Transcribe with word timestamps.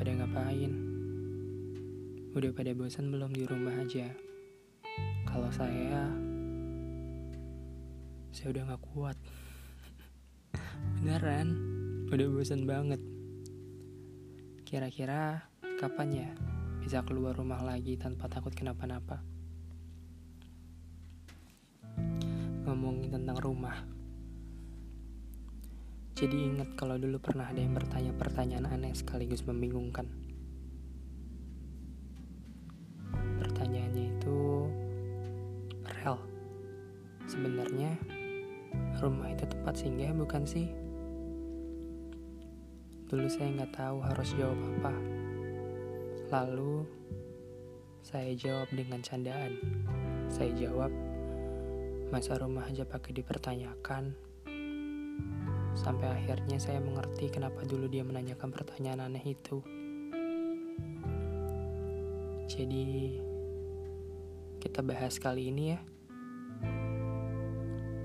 pada 0.00 0.16
ngapain? 0.16 0.72
Udah 2.32 2.56
pada 2.56 2.72
bosan 2.72 3.12
belum 3.12 3.36
di 3.36 3.44
rumah 3.44 3.76
aja? 3.84 4.08
Kalau 5.28 5.52
saya, 5.52 6.08
saya 8.32 8.48
udah 8.48 8.62
gak 8.72 8.82
kuat. 8.90 9.18
Beneran, 11.04 11.52
udah 12.08 12.26
bosan 12.32 12.64
banget. 12.64 12.98
Kira-kira 14.64 15.44
kapan 15.76 16.08
ya 16.10 16.30
bisa 16.80 17.04
keluar 17.04 17.36
rumah 17.36 17.60
lagi 17.60 18.00
tanpa 18.00 18.24
takut 18.32 18.56
kenapa-napa? 18.56 19.20
Ngomongin 22.64 23.12
tentang 23.12 23.36
rumah. 23.36 23.99
Jadi 26.20 26.36
ingat 26.52 26.76
kalau 26.76 27.00
dulu 27.00 27.16
pernah 27.16 27.48
ada 27.48 27.64
yang 27.64 27.72
bertanya 27.72 28.12
pertanyaan 28.12 28.68
aneh 28.68 28.92
sekaligus 28.92 29.40
membingungkan. 29.48 30.04
Pertanyaannya 33.40 34.20
itu, 34.20 34.68
Rel, 35.80 36.20
sebenarnya 37.24 37.96
rumah 39.00 39.32
itu 39.32 39.48
tempat 39.48 39.80
singgah 39.80 40.12
bukan 40.12 40.44
sih? 40.44 40.68
Dulu 43.08 43.24
saya 43.24 43.56
nggak 43.56 43.80
tahu 43.80 44.04
harus 44.04 44.28
jawab 44.36 44.60
apa. 44.76 44.94
Lalu 46.36 46.84
saya 48.04 48.36
jawab 48.36 48.68
dengan 48.76 49.00
candaan. 49.00 49.56
Saya 50.28 50.52
jawab, 50.52 50.92
masa 52.12 52.36
rumah 52.36 52.68
aja 52.68 52.84
pakai 52.84 53.16
dipertanyakan, 53.16 54.12
Sampai 55.74 56.10
akhirnya 56.10 56.58
saya 56.58 56.82
mengerti 56.82 57.30
kenapa 57.30 57.62
dulu 57.64 57.86
dia 57.86 58.02
menanyakan 58.02 58.50
pertanyaan 58.50 59.10
aneh 59.10 59.24
itu. 59.24 59.62
Jadi, 62.50 63.16
kita 64.60 64.82
bahas 64.84 65.16
kali 65.16 65.48
ini 65.48 65.72
ya. 65.72 65.80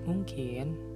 Mungkin 0.05 0.95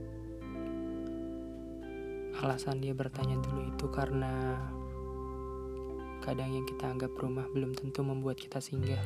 alasan 2.39 2.79
dia 2.79 2.95
bertanya 2.95 3.35
dulu 3.43 3.67
itu 3.67 3.85
karena 3.91 4.55
kadang 6.23 6.55
yang 6.55 6.63
kita 6.63 6.87
anggap 6.87 7.11
rumah 7.19 7.43
belum 7.51 7.75
tentu 7.75 8.05
membuat 8.05 8.39
kita 8.39 8.63
singgah. 8.63 9.01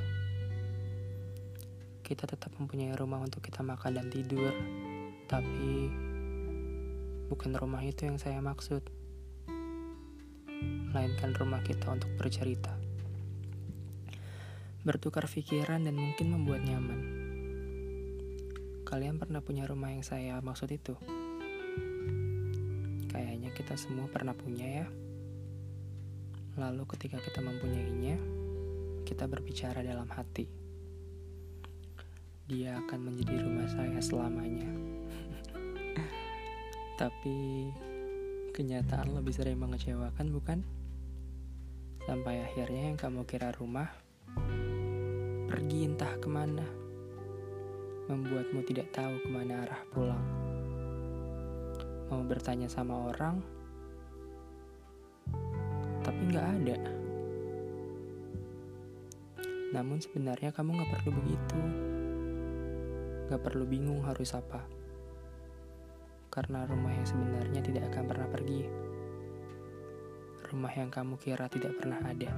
Kita 2.03 2.29
tetap 2.29 2.53
mempunyai 2.59 2.93
rumah 2.93 3.23
untuk 3.23 3.41
kita 3.41 3.63
makan 3.65 3.97
dan 3.97 4.07
tidur, 4.11 4.51
tapi 5.25 5.89
Bukan 7.33 7.57
rumah 7.57 7.81
itu 7.81 8.05
yang 8.05 8.21
saya 8.21 8.37
maksud, 8.45 8.85
melainkan 10.93 11.33
rumah 11.33 11.65
kita 11.65 11.89
untuk 11.89 12.13
bercerita, 12.13 12.69
bertukar 14.85 15.25
pikiran, 15.25 15.81
dan 15.81 15.97
mungkin 15.97 16.29
membuat 16.29 16.61
nyaman. 16.61 17.01
Kalian 18.85 19.17
pernah 19.17 19.41
punya 19.41 19.65
rumah 19.65 19.89
yang 19.89 20.05
saya 20.05 20.37
maksud 20.45 20.69
itu? 20.69 20.93
Kayaknya 23.09 23.49
kita 23.57 23.81
semua 23.81 24.05
pernah 24.13 24.37
punya, 24.37 24.85
ya. 24.85 24.87
Lalu, 26.61 26.85
ketika 26.85 27.17
kita 27.17 27.41
mempunyainya, 27.41 28.21
kita 29.09 29.25
berbicara 29.25 29.81
dalam 29.81 30.05
hati. 30.13 30.45
Dia 32.45 32.77
akan 32.77 33.09
menjadi 33.09 33.41
rumah 33.41 33.65
saya 33.73 33.97
selamanya. 34.05 34.92
Tapi 36.93 37.73
kenyataan 38.53 39.17
lebih 39.17 39.33
sering 39.33 39.57
mengecewakan 39.57 40.29
bukan? 40.29 40.59
Sampai 42.05 42.45
akhirnya 42.45 42.93
yang 42.93 42.97
kamu 43.01 43.25
kira 43.25 43.49
rumah 43.57 43.89
pergi 45.49 45.89
entah 45.89 46.13
ke 46.21 46.29
mana, 46.29 46.61
membuatmu 48.13 48.61
tidak 48.69 48.93
tahu 48.93 49.17
ke 49.25 49.29
mana 49.33 49.65
arah 49.65 49.81
pulang. 49.89 50.25
Mau 52.13 52.21
bertanya 52.29 52.69
sama 52.69 53.09
orang, 53.09 53.41
tapi 56.05 56.21
nggak 56.29 56.47
ada. 56.61 56.77
Namun 59.73 59.97
sebenarnya 59.97 60.53
kamu 60.53 60.77
nggak 60.77 60.91
perlu 60.93 61.11
begitu, 61.25 61.61
nggak 63.33 63.41
perlu 63.41 63.65
bingung 63.65 64.05
harus 64.05 64.37
apa 64.37 64.82
karena 66.33 66.65
rumah 66.65 66.89
yang 66.89 67.05
sebenarnya 67.05 67.61
tidak 67.61 67.93
akan 67.93 68.09
pernah 68.09 68.25
pergi. 68.25 68.65
Rumah 70.49 70.73
yang 70.73 70.89
kamu 70.89 71.13
kira 71.21 71.45
tidak 71.45 71.77
pernah 71.77 72.01
ada. 72.01 72.33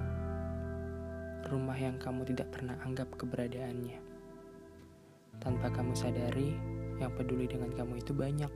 Rumah 1.47 1.79
yang 1.79 1.95
kamu 1.95 2.27
tidak 2.27 2.51
pernah 2.51 2.75
anggap 2.83 3.07
keberadaannya. 3.15 3.95
Tanpa 5.39 5.71
kamu 5.71 5.95
sadari, 5.95 6.51
yang 6.99 7.15
peduli 7.15 7.47
dengan 7.47 7.71
kamu 7.71 8.03
itu 8.03 8.11
banyak. 8.11 8.51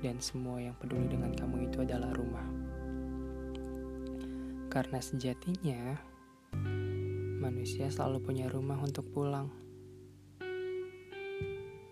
Dan 0.00 0.16
semua 0.16 0.64
yang 0.64 0.72
peduli 0.80 1.04
dengan 1.04 1.36
kamu 1.36 1.68
itu 1.68 1.84
adalah 1.84 2.08
rumah. 2.16 2.48
Karena 4.72 4.96
sejatinya, 4.96 6.00
manusia 7.36 7.92
selalu 7.92 8.24
punya 8.24 8.48
rumah 8.48 8.80
untuk 8.80 9.04
pulang. 9.12 9.52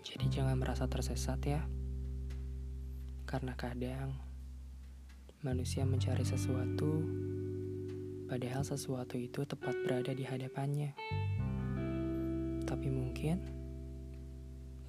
Jadi 0.01 0.25
jangan 0.33 0.57
merasa 0.57 0.89
tersesat 0.89 1.37
ya. 1.45 1.61
Karena 3.33 3.57
kadang 3.57 4.13
manusia 5.41 5.81
mencari 5.89 6.21
sesuatu, 6.21 7.01
padahal 8.29 8.61
sesuatu 8.61 9.17
itu 9.17 9.41
tepat 9.41 9.73
berada 9.81 10.13
di 10.13 10.21
hadapannya. 10.21 10.93
Tapi 12.61 12.87
mungkin 12.93 13.41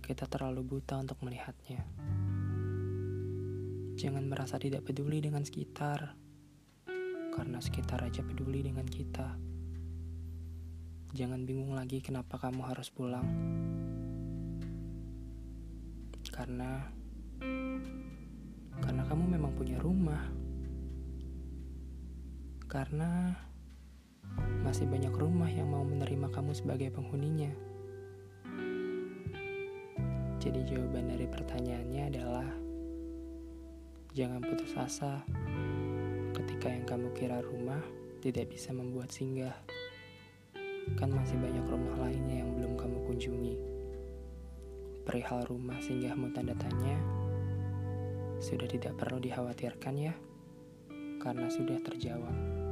kita 0.05 0.29
terlalu 0.29 0.61
buta 0.61 1.01
untuk 1.01 1.17
melihatnya. 1.25 1.89
Jangan 3.97 4.29
merasa 4.29 4.61
tidak 4.61 4.85
peduli 4.85 5.25
dengan 5.25 5.41
sekitar, 5.41 6.13
karena 7.33 7.65
sekitar 7.65 8.05
aja 8.05 8.21
peduli 8.21 8.61
dengan 8.61 8.85
kita. 8.85 9.41
Jangan 11.17 11.49
bingung 11.49 11.73
lagi 11.73 12.05
kenapa 12.05 12.37
kamu 12.37 12.61
harus 12.61 12.93
pulang, 12.93 13.25
karena 16.29 16.93
karena 18.83 19.03
kamu 19.07 19.25
memang 19.39 19.53
punya 19.55 19.79
rumah. 19.79 20.23
Karena 22.67 23.31
masih 24.67 24.89
banyak 24.91 25.15
rumah 25.15 25.47
yang 25.47 25.71
mau 25.71 25.87
menerima 25.87 26.33
kamu 26.33 26.57
sebagai 26.57 26.91
penghuninya. 26.91 27.53
Jadi 30.43 30.61
jawaban 30.67 31.09
dari 31.09 31.25
pertanyaannya 31.31 32.03
adalah 32.11 32.49
jangan 34.13 34.45
putus 34.45 34.77
asa 34.77 35.25
ketika 36.37 36.69
yang 36.69 36.85
kamu 36.85 37.09
kira 37.17 37.41
rumah 37.41 37.81
tidak 38.21 38.53
bisa 38.53 38.75
membuat 38.75 39.09
singgah. 39.09 39.57
Kan 41.01 41.17
masih 41.17 41.41
banyak 41.41 41.65
rumah 41.65 41.97
lainnya 42.09 42.45
yang 42.45 42.51
belum 42.61 42.77
kamu 42.77 42.99
kunjungi. 43.09 43.57
Perihal 45.05 45.49
rumah 45.49 45.81
singgahmu 45.81 46.33
tanda 46.37 46.53
tanya, 46.57 46.97
sudah 48.45 48.69
tidak 48.69 49.01
perlu 49.01 49.17
dikhawatirkan 49.25 49.95
ya, 49.97 50.13
karena 51.25 51.49
sudah 51.49 51.81
terjawab. 51.81 52.64